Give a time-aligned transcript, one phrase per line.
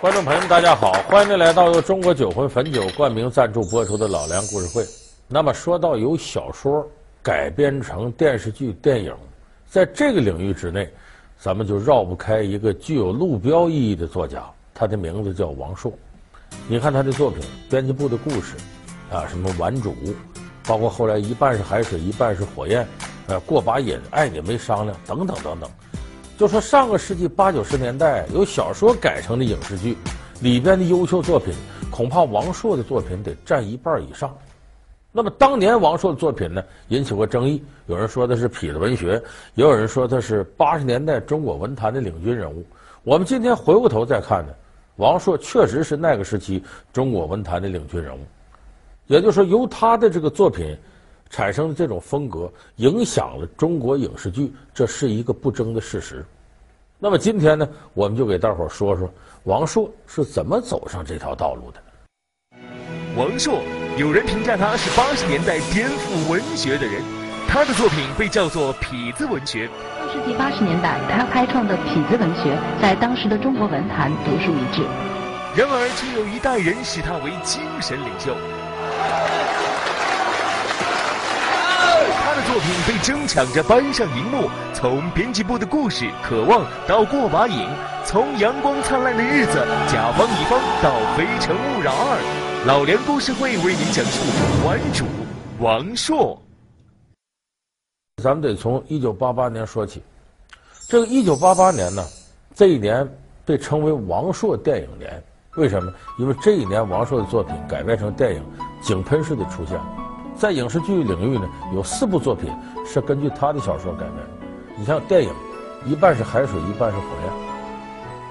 [0.00, 4.84] 观众朋友们，大家好，欢迎您来到由中国酒魂汾酒冠名赞助播出的《老梁故事会》。
[5.26, 6.88] 那么说到由小说
[7.20, 9.12] 改编成电视剧、电影，
[9.68, 10.88] 在这个领域之内，
[11.36, 15.92] 咱们就绕不开一个具有路标意义的作家，他的名字叫王朔。
[16.68, 18.54] 你看他的作品《编辑部的故事》，
[19.16, 19.90] 啊，什么《顽主》，
[20.64, 22.86] 包括后来一半是海水，一半是火焰，
[23.26, 25.68] 呃，过把瘾，爱你没商量，等等等等。
[26.38, 29.96] 就说上个世纪八九十年代由小说改成的影视剧
[30.40, 31.52] 里边的优秀作品，
[31.90, 34.32] 恐怕王朔的作品得占一半以上。
[35.10, 39.20] 那么当年王朔的作品呢，引起过争议，有人说他是痞子文学，
[39.56, 42.64] 也有人说他是八十年代中国文坛的领军人物。
[43.02, 44.52] 我们今天回过头再看呢，
[44.94, 48.20] 王朔确实是那个时期中国文坛的领军人物。
[49.08, 50.76] 也就是说，由他的这个作品
[51.30, 56.24] 产生的这种风格，影响了中国影视剧，这是一个不争的事实。
[56.98, 59.08] 那么今天呢，我们就给大伙儿说说
[59.44, 61.80] 王朔是怎么走上这条道路的。
[63.16, 63.60] 王朔，
[63.96, 67.02] 有人评价他是八十年代颠覆文学的人，
[67.46, 69.68] 他的作品被叫做痞子文学。
[69.96, 74.82] 上世纪八十年代，他开创的痞子文学在当时的中国文坛独树一帜。
[75.56, 78.34] 然而，却有一代人视他为精神领袖。
[82.42, 87.68] 作品被争抢着搬上荧幕，从编辑部的故事、渴望到过把瘾，
[88.04, 89.58] 从阳光灿烂的日子、
[89.88, 94.22] 甲方乙方到非诚勿扰二，老梁故事会为您讲述
[94.66, 95.04] 《顽主》
[95.60, 96.40] 王朔。
[98.22, 100.02] 咱们得从一九八八年说起，
[100.88, 102.04] 这个一九八八年呢，
[102.54, 103.08] 这一年
[103.44, 105.22] 被称为王朔电影年，
[105.56, 105.92] 为什么？
[106.18, 108.42] 因为这一年王朔的作品改编成电影，
[108.82, 109.78] 井喷式的出现。
[110.38, 112.48] 在影视剧领域呢，有四部作品
[112.86, 114.46] 是根据他的小说改编的。
[114.76, 115.30] 你像电影，
[115.84, 117.32] 一半是海水，一半是火焰；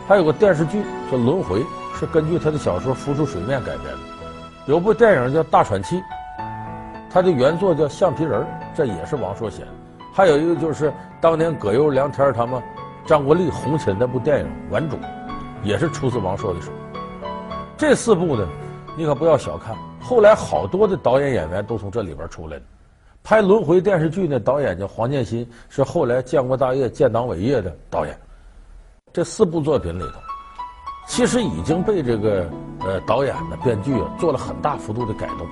[0.08, 1.60] 还有个电视剧叫《轮回》，
[2.00, 4.00] 是根据他的小说《浮出水面》改编的。
[4.68, 5.98] 有部电影叫《大喘气》，
[7.10, 8.42] 他的原作叫《橡皮人》，
[8.74, 9.68] 这也是王朔写的。
[10.14, 12.64] 还有一个就是当年葛优、梁天他们、
[13.06, 14.96] 张国立红起的那部电影《顽主》，
[15.62, 16.72] 也是出自王朔的手。
[17.76, 18.48] 这四部呢，
[18.96, 19.76] 你可不要小看。
[20.08, 22.64] 后来好多的导演演员都从这里边出来的，
[23.26, 28.18] 拍《轮回》电视剧的导演叫黄建新，是后来建国大业建党伟业的导演。
[29.12, 30.14] 这四部作品里头，
[31.10, 35.46] 其实已经被这个呃导演的编剧啊做了很大幅度的改动，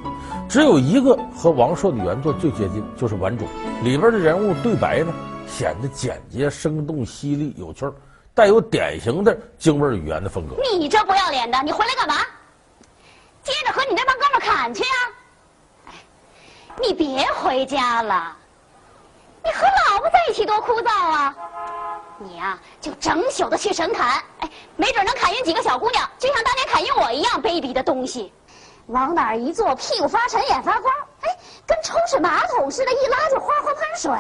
[0.48, 3.44] 只有一个和王朔的原作最接近，就是《顽主》
[3.84, 5.14] 里边的人物对白呢
[5.46, 7.94] 显得简洁、生动、犀利、有趣儿，
[8.34, 10.56] 带有典型的京味儿语言的风格。
[10.80, 12.24] 你这不要脸的，你回来干嘛？
[13.90, 14.98] 你那帮哥们砍去啊！
[15.88, 15.94] 哎，
[16.82, 18.36] 你别回家了，
[19.44, 21.36] 你和老婆在一起多枯燥啊！
[22.18, 28.34] 你呀、就整宿的去神砍，哎，没准能砍晕几个小姑娘，就像当年砍晕我一样卑鄙的东西。
[28.88, 34.12] 往哪儿一坐，屁股发沉，眼发光，哎，跟抽水马桶似的，一拉就哗哗喷水。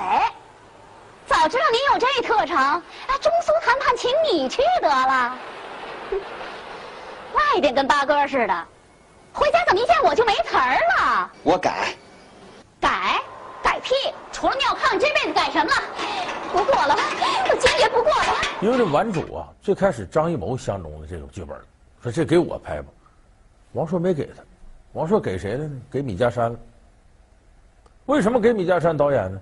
[1.27, 5.37] 早知道你有这特长，哎，中苏谈判请你去得了。
[7.33, 8.67] 外边跟八哥似的。
[9.35, 11.29] 回家怎么一见我就没词儿了？
[11.43, 11.93] 我改，
[12.79, 13.21] 改，
[13.61, 13.93] 改屁！
[14.31, 15.81] 除了尿炕，这辈子改什么了？
[16.53, 16.95] 不过了，
[17.49, 18.41] 我坚决不过了。
[18.61, 21.59] 因为这顽主啊，最开始张艺谋相中的这种剧本，
[22.01, 22.87] 说这给我拍吧，
[23.73, 24.41] 王朔没给他，
[24.93, 25.81] 王朔给谁了呢？
[25.91, 26.57] 给米家山了。
[28.05, 29.41] 为什么给米家山导演呢？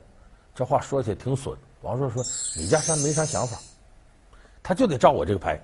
[0.55, 1.55] 这话说起来挺损。
[1.81, 2.23] 王朔说
[2.57, 3.59] 米家山没啥想法，
[4.63, 5.59] 他就得照我这个拍。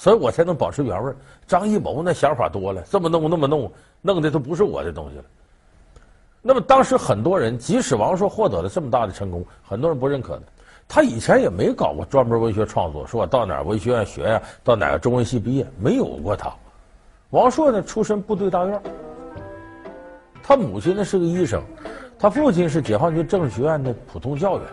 [0.00, 1.12] 所以我才能保持原味。
[1.46, 5.24] 张艺谋那想法多了，这么弄那么弄，弄的都不是我的东西了。
[6.40, 10.42] 那么当时很多人，即使王朔获得了这么大的成功，很多人不认可的。
[10.88, 16.50] 他以前也没搞过专门文学创作，说我到哪儿文学院学呀，到哪个中文系毕业，没有过他。
[17.28, 18.82] 王朔呢，出身部队大院，
[20.42, 21.62] 他母亲呢是个医生，
[22.18, 24.66] 他父亲是解放军政治学院的普通教员。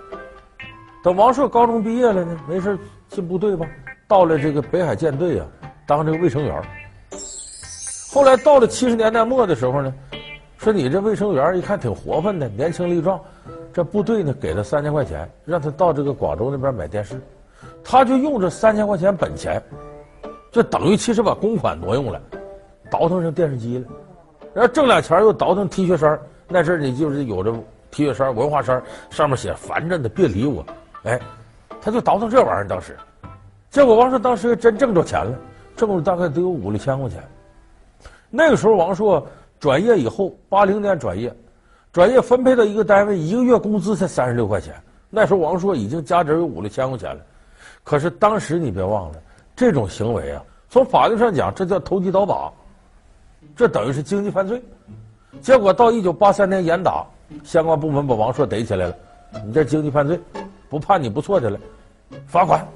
[1.04, 2.80] 等王朔高中毕业了呢，没事
[3.10, 3.68] 进部队吧。
[4.08, 5.46] 到了这个北海舰队啊，
[5.86, 6.62] 当这个卫生员。
[8.12, 9.94] 后来到了七十年代末的时候呢，
[10.58, 13.20] 说你这卫生员一看挺活泛的，年轻力壮。
[13.74, 17.22] 这部队呢给他三千块钱，让他到这个广州那边买电视。
[17.84, 19.62] 他就用这三千块钱本钱，
[20.52, 22.20] 就等于其实把公款挪用了，
[22.90, 23.86] 倒腾成电视机了。
[24.54, 26.20] 然后挣俩钱又倒腾 T 恤衫。
[26.48, 27.54] 那阵儿你就是有这
[27.92, 30.66] T 恤衫、文化衫，上面写“烦着呢，别理我”。
[31.04, 31.20] 哎，
[31.82, 32.98] 他就倒腾这玩意儿，当时。
[33.70, 35.38] 结果王朔当时真挣着钱了，
[35.76, 37.22] 挣了大概得有五六千块钱。
[38.30, 39.26] 那个时候王朔
[39.60, 41.34] 转业以后，八零年转业，
[41.92, 44.74] 转业分配到一个单位，一个月工资才三十六块钱。
[45.10, 47.22] 那时候王朔已经加值有五六千块钱了。
[47.84, 49.20] 可是当时你别忘了，
[49.56, 52.52] 这种行为啊，从法律上讲，这叫投机倒把，
[53.56, 54.62] 这等于是经济犯罪。
[55.42, 57.06] 结果到一九八三年严打，
[57.44, 58.96] 相关部门把王朔逮起来了，
[59.46, 60.20] 你这经济犯罪，
[60.70, 61.60] 不判你不错的了，
[62.26, 62.68] 罚款，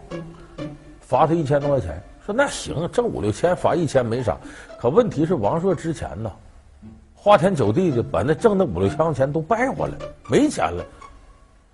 [1.11, 2.01] 罚他一千多块钱。
[2.25, 4.37] 说那行，挣五六千，罚一千没啥。
[4.79, 6.31] 可问题是王朔之前呢，
[7.13, 9.97] 花天酒地的把那挣的五六千块钱都败坏了，
[10.29, 10.85] 没钱了。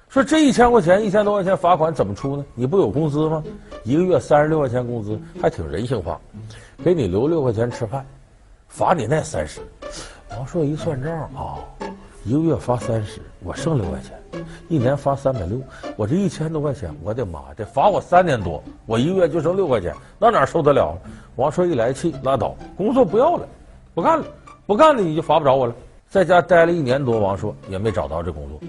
[0.09, 2.43] 说这一千块钱，一千多块钱罚款怎么出呢？
[2.55, 3.43] 你不有工资吗？
[3.83, 6.19] 一个月三十六块钱工资，还挺人性化，
[6.83, 8.03] 给你留六块钱吃饭，
[8.67, 9.61] 罚你那三十。
[10.31, 11.61] 王朔一算账啊、
[12.23, 14.19] 一个月罚三十，我剩六块钱，
[14.67, 15.59] 一年罚三百六，
[15.95, 20.97] 我这一千多块钱，我的妈，得罚我三年多，我一个月就剩六块钱，那哪受得了？
[21.35, 23.47] 王朔一来气，拉倒，工作不要了，
[23.93, 24.25] 不干了，
[24.65, 25.75] 不干了你就罚不着我了。
[26.09, 28.59] 在家待了一年多，王朔也没找到这工作。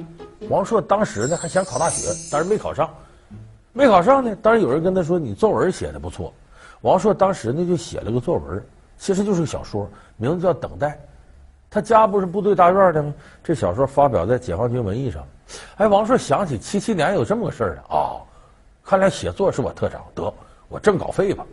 [0.48, 2.90] 王朔当时呢还想考大学，但是没考上，
[3.72, 4.36] 没考上呢。
[4.42, 6.32] 当然有人跟他说：“你作文写的不错。”
[6.82, 8.64] 王朔当时呢就写了个作文，
[8.98, 10.88] 其实就是个小说，名字叫《等待》。
[11.70, 13.14] 他家不是部队大院的吗？
[13.44, 15.22] 这小说发表在解放军文艺上。
[15.76, 18.20] 哎，王朔想起七七年有这么个事儿啊、哦，
[18.82, 20.32] 看来写作是我特长，得
[20.68, 21.44] 我挣稿费吧。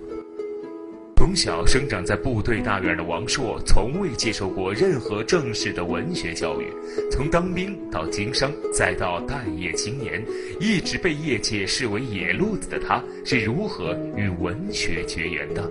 [1.17, 6.71] 从小生长在部队大院的王朔，从未接受过任何正式的文学教育。
[7.11, 10.23] 从当兵到经商，再到待业青年，
[10.59, 15.63] 一直被业界视为野路子的他，是如何与文学绝缘的？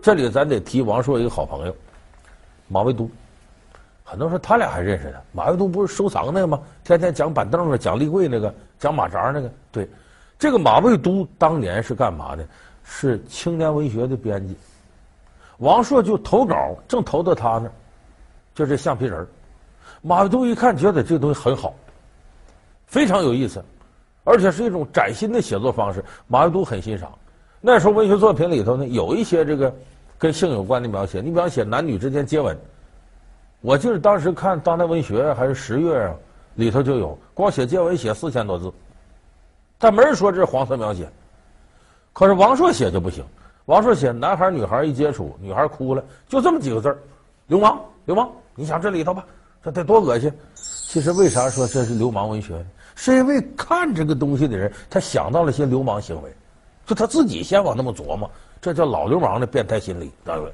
[0.00, 1.76] 这里咱得提王朔一个好朋友，
[2.68, 3.08] 马未都。
[4.02, 5.18] 很多人说他俩还认识呢。
[5.32, 6.60] 马未都不是收藏那个吗？
[6.84, 9.50] 天天讲板凳啊，讲立柜那个，讲马扎那个。
[9.72, 9.88] 对，
[10.38, 12.46] 这个马未都当年是干嘛的？
[12.86, 14.54] 是青年文学的编辑，
[15.56, 17.72] 王朔就投稿，正投到他那儿，
[18.54, 19.26] 就这橡皮人，
[20.02, 21.72] 马未都一看，觉得这东西很好，
[22.86, 23.64] 非常有意思，
[24.22, 27.10] 而且是一种崭新的写作方式，马未都很欣赏。
[27.58, 29.74] 那时候文学作品里头呢，有一些这个
[30.24, 32.56] 跟性有关的描写，你比方写男女之间接吻，
[33.60, 36.14] 我记得当时看当代文学还是十月啊，
[36.54, 38.72] 里头就有，光写接吻写四千多字，
[39.78, 41.06] 但没人说这是黄色描写。
[42.14, 43.22] 可是王朔写就不行，
[43.66, 46.96] 王朔写男孩女孩一接触，女孩哭了，就这么几个字儿，
[47.48, 48.26] 流氓，流氓。
[48.54, 49.26] 你想这里头吧，
[49.62, 50.32] 这得多恶心。
[50.54, 52.64] 其实为啥说这是流氓文学？
[52.94, 56.34] 是因为看这个东西的人，他想到了些流氓行为，
[56.86, 58.30] 就他自己先往那么琢磨，
[58.64, 60.52] 这叫老流氓的变态心理，对不对？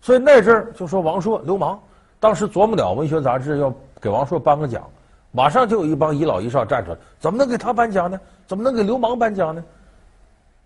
[0.00, 1.76] 所以那阵儿就说王朔流氓，
[2.20, 4.88] 当时琢磨了文学杂志要给王朔颁个奖，
[5.32, 8.20] 马上就有一帮遗老遗少站出来，怎么能给他颁奖呢？
[8.46, 9.64] 怎么能给流氓颁奖呢？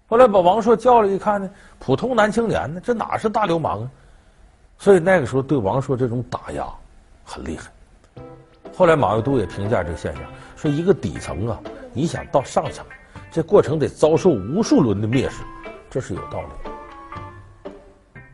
[0.08, 3.90] 后来把王朔叫来一看呢，普通男青年呢，这哪是大流氓啊？
[4.76, 6.66] 所以那个时候对王朔这种打压
[7.25, 7.70] 很厉害。
[8.76, 10.22] 后来马未都也评价这个现象，
[10.55, 11.58] 说一个底层啊，
[11.94, 12.84] 你想到上层，
[13.31, 15.43] 这过程得遭受无数轮的蔑视，
[15.93, 17.71] 这是有道理的。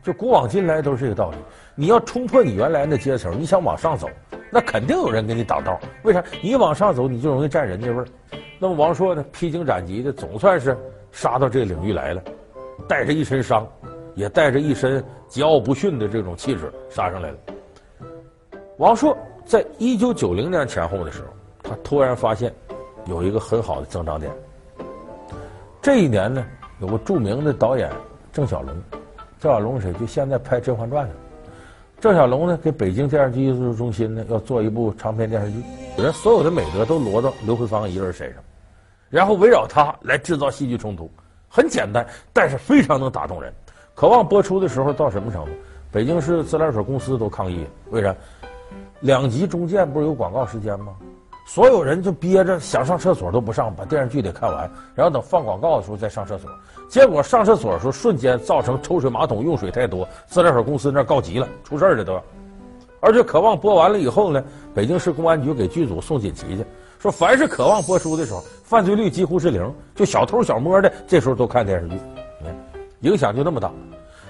[0.01, 1.37] 就古往今来都是这个道理。
[1.75, 4.09] 你要冲破你原来的阶层，你想往上走，
[4.49, 5.77] 那肯定有人给你挡道。
[6.03, 6.23] 为啥？
[6.41, 8.05] 你往上走，你就容易占人家位儿。
[8.57, 10.75] 那么王朔呢，披荆斩棘的，总算是。
[11.11, 12.21] 杀到这个领域来了，
[12.87, 13.67] 带着一身伤，
[14.13, 17.37] 也带着一身桀骜不驯的这种气质杀上来了。
[18.77, 21.27] 王朔在一九九零年前后的时候，
[21.63, 22.53] 他突然发现
[23.05, 24.31] 有一个很好的增长点。
[25.81, 26.45] 这一年呢，
[26.79, 27.91] 有个著名的导演
[28.31, 28.73] 郑晓龙，
[29.37, 29.91] 郑晓龙谁？
[29.93, 31.13] 就现在拍《甄嬛传》的。
[31.99, 35.61] 郑晓龙呢，给北京电视剧艺术中心呢要做一部长篇电视剧，
[35.97, 38.41] 人所有的美德都挪到刘慧芳一个人身上。
[39.09, 41.11] 然后围绕他来制造戏剧冲突，
[41.49, 43.53] 很简单，但是非常能打动人。
[43.93, 45.51] 渴望播出的时候到什么程度？
[45.91, 48.15] 北京市自来水公司都抗议，为啥？
[49.01, 50.95] 两集中间不是有广告时间吗？
[51.51, 56.47] 所有人就憋着想上厕所都不上，把电视剧得看完，然后等放广告的时候再上厕所。
[56.87, 62.21] 结果上厕所的时候瞬间造成抽水马桶用水太多，自来水公司那告急了，出事儿了都。
[62.99, 64.43] 而且渴望播完了以后呢，
[64.75, 66.63] 北京市公安局给剧组送锦旗去。
[66.99, 71.95] 说凡是渴望播出的时候，犯罪率几乎是零，就小偷小摸的，这时候都看电视剧，
[72.99, 73.71] 影响就那么大。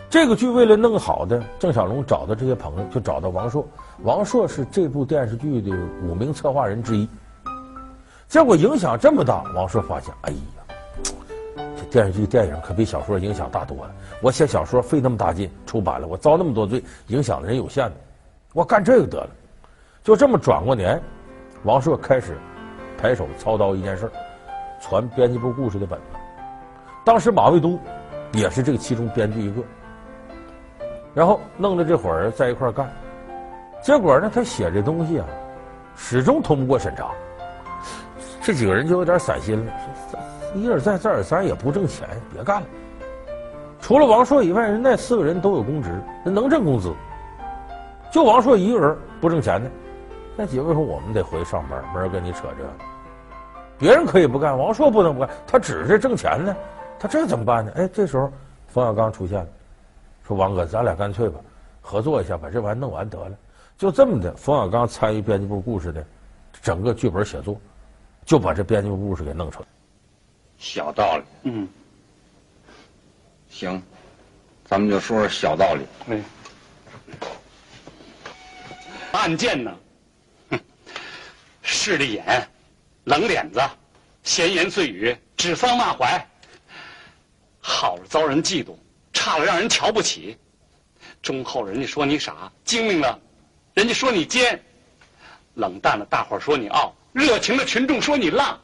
[0.09, 3.63] 这个剧为了弄好的，郑晓龙找的这些朋友，就找到王朔。
[4.03, 5.69] 王朔是这部电视剧的
[6.01, 7.07] 五名策划人之一。
[8.27, 10.75] 结果影响这么大，王朔发现，哎呀，
[11.77, 13.91] 这电视剧电影可比小说影响大多了。
[14.21, 17.95] 我写小说费那么大劲出版了，我遭那么多罪，影响的人有限的，
[18.53, 19.29] 我干这个得了。
[20.03, 20.99] 就这么转过年，
[21.63, 22.37] 王朔开始。
[23.01, 24.11] 抬手操刀一件事儿，
[24.81, 26.05] 传编辑部故事的本子。
[27.05, 27.79] 当时马未都
[28.33, 29.61] 也是这个其中编剧一个，
[31.19, 32.89] 然后弄的这伙人在一块干，
[33.83, 35.25] 结果呢，他写这东西啊，
[35.93, 37.09] 始终通不过审查。
[38.41, 39.73] 这几个人就有点散心了，
[40.55, 42.67] 一而再再而三也不挣钱，别干了。
[43.81, 46.89] 除了王朔以外，人那四个人都有公职，能挣工资。
[48.13, 49.69] 就王朔一个人不挣钱的，
[50.37, 52.63] 那几位说我们得回去上班，没人跟你扯这。
[53.77, 56.55] 别人可以不干，王朔不能不干，他指着挣钱呢，
[56.97, 57.73] 他这怎么办呢？
[57.75, 58.31] 哎，这时候
[58.69, 59.47] 冯小刚出现了，
[60.29, 61.39] 说王哥，咱俩干脆吧，
[61.81, 63.35] 合作一下，把这玩意弄完得了。
[63.79, 66.05] 就这么的，冯小刚参与编辑部故事的
[66.61, 67.59] 整个剧本写作，
[68.25, 69.67] 就把这编辑部故事给弄出来。
[70.59, 71.67] 小道理，嗯，
[73.49, 73.81] 行，
[74.65, 76.13] 咱们就说说小道理。
[76.13, 76.21] 哎。
[79.13, 79.75] 案件呢？
[80.51, 80.59] 哼，
[81.63, 82.47] 势利眼，
[83.05, 83.59] 冷脸子，
[84.21, 86.23] 闲言碎语，指桑骂槐。
[87.59, 88.75] 好了遭人嫉妒，
[89.19, 90.37] 差了让人瞧不起。
[91.21, 93.19] 忠厚人家说你傻，精明了，
[93.73, 94.57] 人家说你奸。
[95.55, 98.57] 冷淡了大伙说你傲，热情的群众说你浪。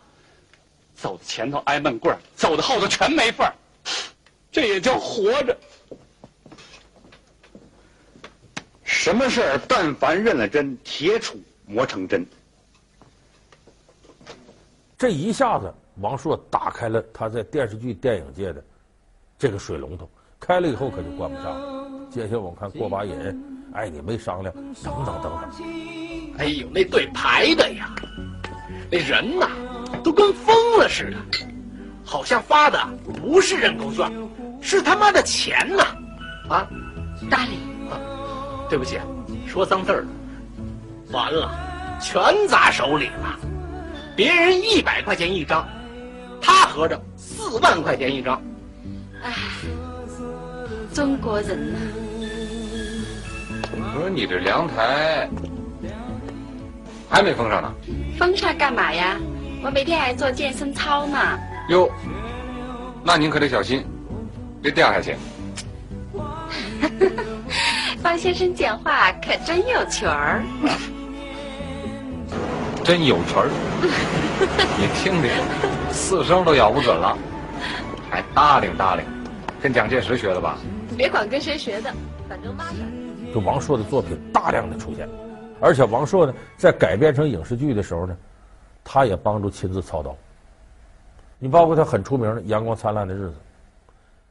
[0.95, 3.53] 走到前头挨闷棍儿，走到后头全没份儿。
[4.49, 5.57] 这也叫活着。
[8.85, 11.35] 什么事儿，但凡认了真，铁杵
[11.65, 12.25] 磨成针。
[14.97, 18.63] 这一下子，王朔打开了他在电视剧、电影界的
[19.37, 20.09] 这个水龙头，
[20.45, 21.85] 开了以后可就关不上了。
[22.09, 23.15] 接下来我们看过把瘾，
[23.73, 25.49] 哎你没商量，等等等等。
[26.37, 27.89] 哎呦，那队排的呀，
[28.91, 29.49] 那人呐，
[30.03, 31.17] 都跟疯了似的，
[32.03, 34.11] 好像发的不是认购券，
[34.61, 35.83] 是他妈的钱呐！
[36.47, 36.67] 啊，
[37.29, 37.57] 大力。
[38.67, 38.99] 对不起，
[39.47, 40.07] 说脏字儿了。
[41.11, 41.51] 完了，
[42.01, 43.39] 全砸手里了。
[44.15, 45.67] 别人一百块钱一张，
[46.41, 48.41] 他合着四万块钱一张。
[49.23, 49.33] 唉，
[50.95, 51.79] 中国人呐。
[53.73, 55.29] 我说你这凉台
[57.09, 57.69] 还没封上呢。
[58.17, 59.17] 封上干嘛呀？
[59.61, 61.17] 我每天还做健身操呢。
[61.67, 61.91] 哟，
[63.03, 63.85] 那您可得小心，
[64.61, 65.17] 别掉下去。
[68.01, 70.41] 方先生讲话可真有趣儿，
[72.85, 73.49] 真有趣儿。
[74.79, 75.29] 你听听，
[75.91, 77.17] 四声都咬不准了，
[78.09, 79.03] 还搭领搭领，
[79.61, 80.57] 跟蒋介石学的吧？
[80.95, 81.93] 别管跟谁学的，
[82.27, 82.77] 反正拉着。
[83.33, 85.09] 就王朔的作品大量的出现，
[85.59, 88.15] 而且王朔呢，在改编成影视剧的时候呢，
[88.83, 90.15] 他也帮助亲自操刀。
[91.37, 93.33] 你包括他很出名的《阳光灿烂的日子》，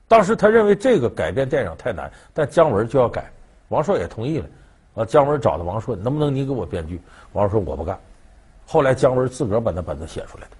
[0.08, 3.30] 当时他认为这个改编电影太难，但姜文就要改。
[3.68, 4.46] 王朔也同意了，
[4.94, 6.98] 啊，姜文找到王朔，能不能你给我编剧？
[7.32, 7.98] 王朔说我不干。
[8.66, 10.56] 后来姜文自个儿把那本子写出来的。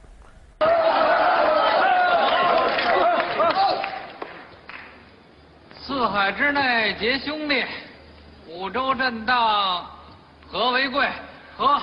[6.04, 7.64] 四海之内结兄弟，
[8.46, 9.87] 五洲震荡
[10.52, 11.08] 和为贵，
[11.56, 11.80] 和。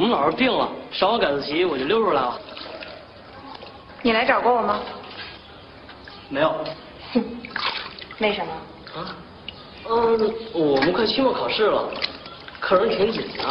[0.00, 2.40] 我们老师病了，上完改自习我就溜出来了。
[4.00, 4.80] 你来找过我吗？
[6.30, 6.64] 没有。
[7.12, 7.22] 哼，
[8.18, 8.52] 为什么？
[8.98, 9.14] 啊？
[9.90, 11.92] 嗯，我们快期末考试了，
[12.60, 13.44] 课程挺紧的，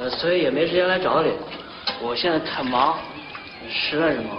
[0.00, 1.30] 呃，所以也没时间来找你。
[2.00, 2.96] 我现在太忙，
[3.68, 4.38] 实在是忙。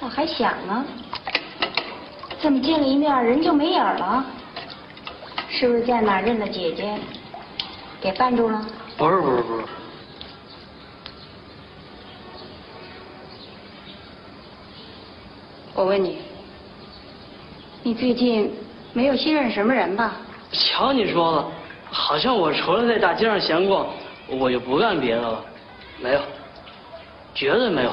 [0.00, 0.84] 我还想呢，
[2.38, 4.22] 怎么见了一面，人就没影了？
[5.48, 6.98] 是不是在哪认的姐姐？
[7.98, 8.62] 给绊住了？
[8.98, 9.64] 不是不是不是。
[15.76, 16.16] 我问你，
[17.82, 18.50] 你最近
[18.94, 20.16] 没有新认识什么人吧？
[20.50, 21.46] 瞧你说的，
[21.90, 23.86] 好像我除了在大街上闲逛，
[24.26, 25.44] 我就不干别的了。
[26.00, 26.22] 没有，
[27.34, 27.92] 绝对没有。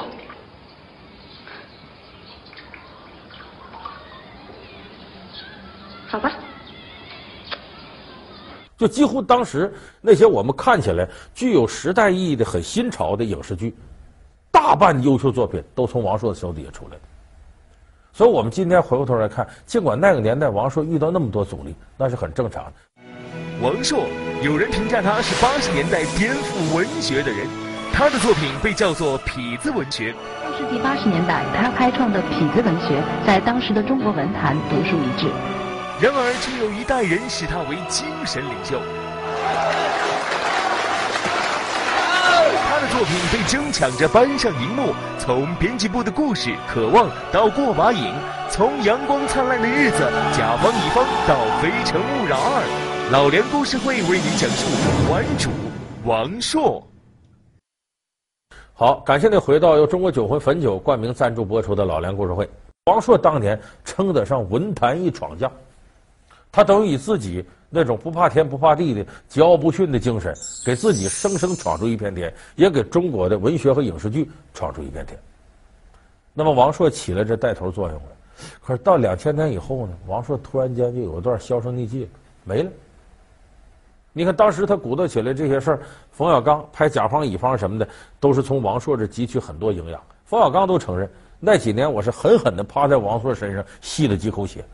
[6.06, 6.32] 好吧。
[8.78, 13.74] 就几乎当时那些我们看起来具有时代意义的很新潮的影视剧，
[14.50, 17.00] 大半优秀作品都从王朔的手底下出来的。
[18.16, 22.72] 所以，我们今天回过头来看，尽管那个年代王朔遇到那么多阻力，那是很正常的。
[23.60, 24.06] 王朔，
[24.40, 27.48] 有人评价他是八十年代颠覆文学的人，
[27.92, 30.14] 他的作品被叫做痞子文学。
[30.40, 35.26] 上世纪八十年代，他开创的痞子文学在当时的中国文坛独树一帜。
[36.00, 38.78] 然而，却有一代人视他为精神领袖。
[42.94, 48.14] 作品被争抢着搬上荧幕，从编辑部的故事《渴望》到过把瘾，
[48.48, 49.98] 从阳光灿烂的日子、
[50.32, 55.50] 甲方乙方到非诚勿扰二，老梁故事会为您讲述馆主
[56.04, 56.86] 王朔。
[58.74, 62.48] 好，感谢您回到由中国酒魂汾酒冠名赞助播出的老梁故事会。
[62.84, 65.50] 王朔当年称得上文坛一闯将，
[66.52, 67.44] 他等于以自己
[67.74, 70.32] 那种不怕天不怕地的桀骜不驯的精神，
[70.64, 75.18] 给自己生生闯出一片天，也给中国的文学和影视剧闯出一片天。
[76.32, 78.08] 那么王朔起了这带头作用了，
[78.62, 82.08] 可是到两千年以后呢，王朔突然间就有一段销声匿迹，
[82.44, 82.70] 没了。
[84.12, 85.80] 你看，当时他鼓捣起来这些事儿，
[86.12, 87.88] 冯小刚拍甲方乙方什么的，
[88.20, 90.00] 都是从王朔这汲取很多营养。
[90.24, 94.64] 冯小刚都承认，那几年我是狠狠的趴在王朔身上吸了几口血。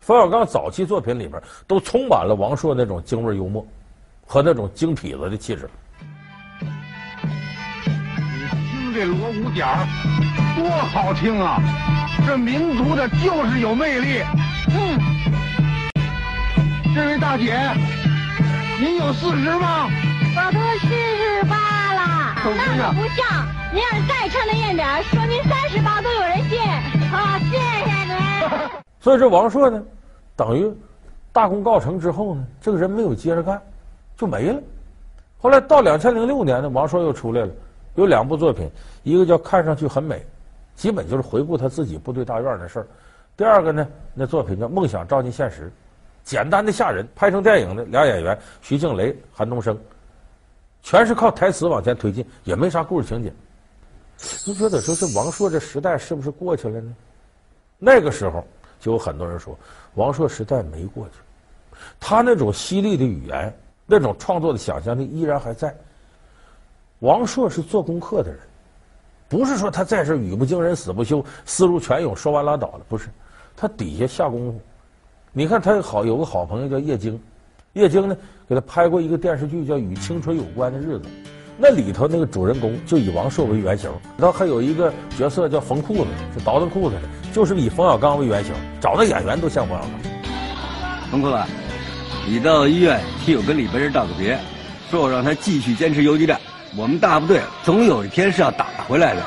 [0.00, 3.66] 冯小刚早期作品里边都充满了王朔那种京味幽默
[4.26, 5.68] 和那种京痞子的气质。
[6.60, 6.66] 你
[8.70, 9.86] 听这锣鼓点儿，
[10.56, 11.60] 多好听啊！
[12.26, 14.22] 这民族的就是有魅力。
[14.70, 14.98] 嗯，
[16.94, 17.56] 这位大姐。
[18.80, 19.90] 您有四十吗？
[20.36, 21.56] 我都四十八
[21.94, 23.46] 了，那可不像。
[23.72, 25.87] 您要是再穿得艳点，说您三十八
[29.08, 29.82] 所以这王朔呢，
[30.36, 30.70] 等于
[31.32, 33.58] 大功告成之后呢，这个人没有接着干，
[34.18, 34.60] 就没了。
[35.38, 37.50] 后来到两千零六年呢，王朔又出来了，
[37.94, 38.70] 有两部作品，
[39.04, 40.16] 一个叫《看上去很美》，
[40.74, 42.84] 基本就是回顾他自己部队大院的事儿；
[43.34, 45.62] 第二个呢，那作品叫《梦想照进现实》。
[46.22, 49.74] 简单的吓人，拍成电影的俩演员徐静蕾、韩东升，
[50.82, 53.32] 全是靠台词往前推进，也没啥故事情节。
[54.44, 56.94] 你觉得说这王朔这时代是不是过去了呢？
[57.78, 58.44] 那个时候
[58.80, 59.58] 就有很多人说，
[59.94, 61.12] 王朔时代没过去，
[61.98, 63.52] 他那种犀利的语言，
[63.86, 65.74] 那种创作的想象力依然还在。
[67.00, 68.40] 王朔是做功课的人，
[69.28, 73.08] 不是说他在这语不惊人死不休，思如泉涌说完拉倒了，不是，
[73.56, 74.60] 他底下下功夫。
[75.32, 77.20] 你看他好有个好朋友叫叶京，
[77.74, 78.16] 叶京呢
[78.48, 81.04] 给他拍过一个电视剧叫《与青春有关的日子》，
[81.58, 91.10] 那里头那个主人公就以王朔为原型，然后还有一个角色叫缝裤子，是倒腾裤子的，就是以冯小刚为原型，找的演员都像冯小刚。
[91.10, 91.36] 冯裤子，
[92.28, 94.38] 你到医院替我跟李白人道个别，
[94.90, 96.40] 说我让他继续坚持游击战，
[96.76, 99.22] 我们大部队总有一天是要打回来的，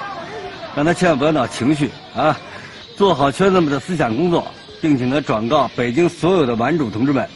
[0.75, 2.39] 让他千万不要闹情绪啊，
[2.95, 4.45] 做好圈子们的思想工作。
[4.81, 7.29] 并且呢，转告北京所有的顽主同志们，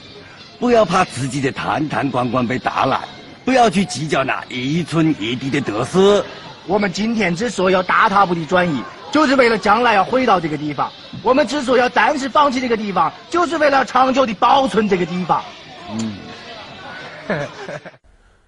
[0.60, 3.00] 不要怕自己的坛坛罐罐被打烂，
[3.46, 6.24] 不要去计较那一寸一地的得失。
[6.66, 10.92] 我们今天之所以要大踏步的转移，就是为了将来要回到这个地方。
[11.22, 15.44] 我们之所以要暂时放弃这个地方，就是为了长久的保存这个地方。
[15.92, 17.48] 嗯，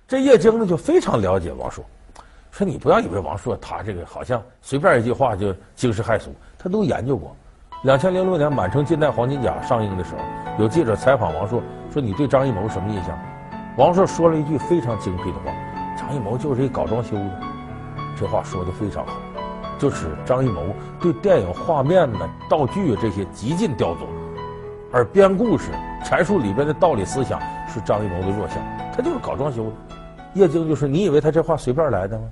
[0.07, 1.85] 这叶京呢就非常了解王朔，
[2.49, 7.35] 说你不要以为王朔他这个好像随便一句话就惊世骇俗，他都研究过。
[7.83, 10.19] 两千零六年《满城尽带黄金甲》上映的时候，
[10.57, 11.61] 有记者采访王朔，
[11.93, 13.15] 说：“你对张艺谋什么印象？”
[13.77, 15.51] 王朔说了一句非常精辟的话
[15.95, 17.41] ：“张艺谋就是一搞装修的。”
[18.17, 19.13] 这话说的非常好，
[19.77, 20.63] 就是张艺谋
[20.99, 24.07] 对电影画面呢、道具这些极尽雕琢，
[24.91, 25.69] 而编故事、
[26.03, 28.57] 阐述里边的道理思想是张艺谋的弱项。
[28.91, 29.71] 他就是搞装修的。
[30.33, 32.27] 叶京就说：“你以为他这话随便来的吗？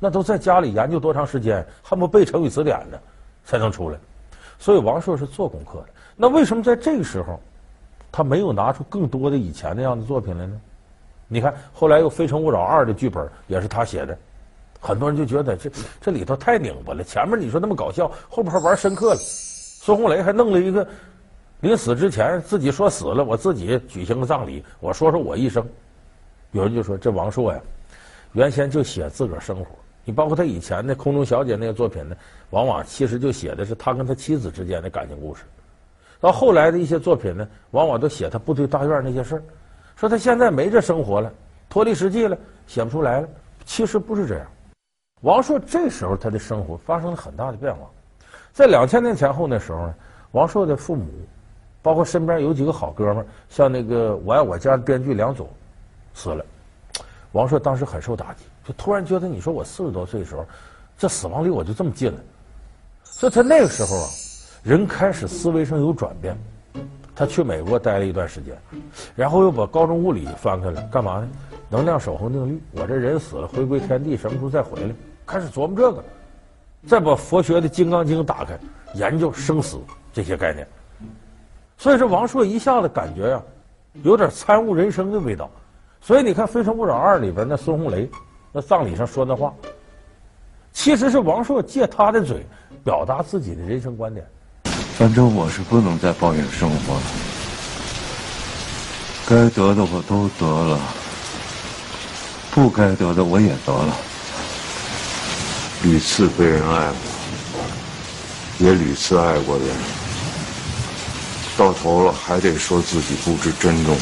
[0.00, 2.98] 那都在家里研究多长时间，恨不背成语词典呢，
[3.44, 3.98] 才能出来。”
[4.58, 5.88] 所以王朔是做功课的。
[6.16, 7.38] 那为什么在这个时候，
[8.10, 10.60] 他没有拿出更多的以前那样的作品来呢？
[11.28, 14.16] 你看，后来又《非诚勿扰二》的剧本也是他写的，
[14.80, 17.04] 很多人就觉得这这里头太拧巴了。
[17.04, 19.16] 前面你说那么搞笑，后边还玩深刻了。
[19.16, 20.86] 孙红雷还弄了一个，
[21.60, 25.66] 临死之前自己说死了，我自己举行个葬礼，我说说我一生。
[26.52, 27.60] 有人就说这王朔呀，
[28.32, 29.66] 原先就写自个儿生活。
[30.04, 32.16] 你包括他以前的《空中小姐》那个作品呢，
[32.48, 35.44] 往往其实就写的是他跟他妻子之间的感情故事。
[36.20, 39.42] 到后来的一些作品呢，往往都写他部队大院那些事儿，
[39.98, 41.32] 说他现在没这生活了，
[41.68, 43.28] 脱离实际了，写不出来了。
[43.64, 44.46] 其实不是这样。
[45.22, 47.80] 王朔这时候他的生活发生了很大的变化。
[48.52, 49.94] 在两千年前后那时候呢，
[50.30, 51.04] 王朔的父母，
[51.82, 55.48] 包括身边有几个好哥们，像那个《我爱我家》的编剧梁左，
[56.14, 56.46] 死了。
[57.32, 58.44] 王朔当时很受打击。
[58.64, 60.46] 就突然觉得，你说我四十多岁的时候，
[60.96, 62.18] 这死亡离我就这么近了。
[63.02, 64.06] 所以他那个时候啊，
[64.62, 66.38] 人开始思维上有转变。
[67.18, 68.56] 他去美国待了一段时间，
[69.16, 71.28] 然后又把高中物理翻开了，干嘛呢？
[71.68, 74.94] 能量守恒定律，我这人死了，回归天地，什么时候再回来？
[75.26, 76.04] 开始琢磨这个。
[76.86, 78.56] 再把佛学的《金刚经》打开，
[78.94, 79.78] 研究生死
[80.12, 80.64] 这些概念。
[81.76, 83.42] 所以说，王朔一下子感觉呀、啊，
[84.04, 85.50] 有点参悟人生的味道。
[86.00, 88.08] 所以你看《非诚勿扰二》里边那孙红雷，
[88.52, 89.52] 那葬礼上说那话，
[90.70, 92.46] 其实是王朔借他的嘴
[92.84, 94.24] 表达自己的人生观点。
[94.98, 97.02] 反正我是不能再抱怨生活了，
[99.28, 100.80] 该得的我都得了，
[102.50, 103.96] 不该得的我也得了，
[105.84, 106.96] 屡次被人爱过，
[108.58, 109.68] 也屡次爱过人，
[111.56, 113.96] 到头了还得说自己不知珍重。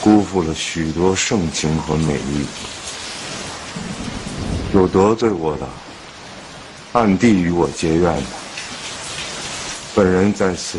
[0.00, 2.46] 辜负了许多盛情和美意，
[4.72, 5.68] 有得罪我的，
[6.92, 8.22] 暗地与我结怨的，
[9.98, 10.78] 本人在此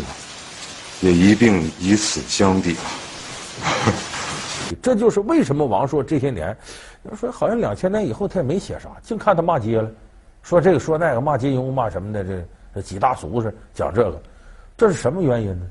[1.01, 2.79] 也一并以死相抵了。
[4.81, 6.55] 这就是为什么王朔这些年，
[7.03, 9.91] 要说好像两千年以后他也没写啥，净看他骂街了，
[10.41, 14.21] 说这个说那个，骂金庸骂什么的，这这几大俗是讲这个，
[14.77, 15.65] 这是什么原因呢？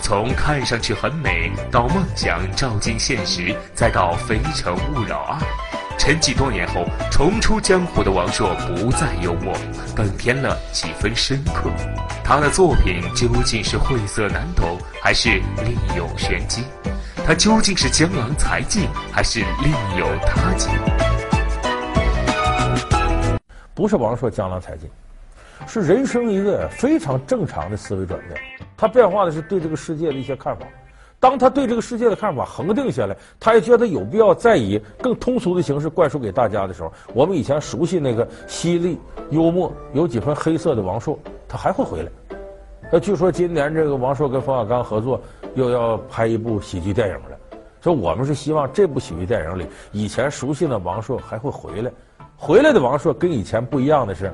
[0.00, 5.36] 从看上去很美，到梦想照进现实，再到《非诚勿扰二》，
[5.98, 9.52] 沉寂多年后重出江湖的王朔不再幽默，
[9.94, 11.70] 更添了几分深刻。
[12.24, 15.28] 他的作品究竟是晦涩难懂，还是
[15.64, 16.62] 另有玄机？
[17.26, 20.70] 他究竟是江郎才尽，还是另有他计？
[23.74, 24.88] 不是王朔江郎才尽，
[25.66, 28.40] 是人生一个非常正常的思维转变。
[28.76, 30.64] 他变化的是对这个世界的一些看法。
[31.20, 38.98] 当他对这个世界的看法恒定下来，他也觉得有必要再以更通俗的形式灌输给大家的时候，我们以前熟悉那个犀利、
[39.30, 42.10] 幽默、有几分黑色的王朔，他还会回来。
[42.92, 45.20] 那据说今年这个王朔跟冯小刚合作，
[45.54, 47.36] 又要拍一部喜剧电影了。
[47.80, 51.90] 所以我们是希望这部喜剧电影里，以前熟悉的王朔还会回来。
[52.36, 54.32] 回来的王朔跟以前不一样的是，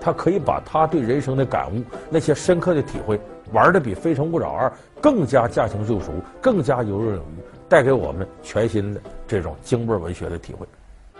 [0.00, 3.20] 他可以把他对人生的感悟、那些深刻的体会。
[3.54, 4.68] 玩的比《非诚勿扰二》
[5.00, 6.12] 更加驾轻就熟，
[6.42, 10.66] 更加游刃有余，带给我们全新的这种京味文学的体会。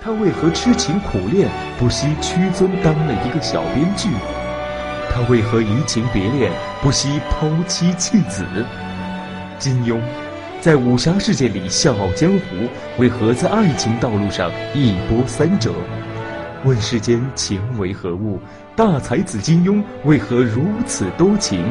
[0.01, 4.09] 他为何痴情苦恋，不惜屈尊当了一个小编剧？
[5.11, 6.51] 他为何移情别恋，
[6.83, 8.45] 不惜抛妻弃子？
[9.61, 10.01] 金庸
[10.61, 12.69] 在武侠世界里笑傲江湖，
[12.99, 15.71] 为何在爱情道路上一波三折？
[16.65, 18.41] 问世间情为何物？
[18.75, 21.65] 大才子金庸为何如此多情？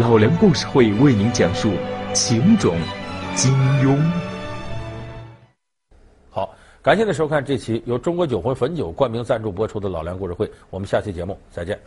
[0.00, 1.74] 老梁故事会为您讲述
[2.14, 2.74] 情种
[3.34, 3.52] 金
[3.84, 3.98] 庸。
[6.30, 11.78] 好，感谢您收看这期由中国酒魂汾酒冠名赞助播出的老梁故事会，我们下期节目再见。